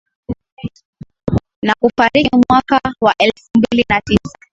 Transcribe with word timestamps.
Na 1.63 1.73
kufariki 1.79 2.29
mwaka 2.49 2.81
wa 3.01 3.13
elfu 3.17 3.49
mbili 3.57 3.85
na 3.89 4.01
tisa 4.01 4.37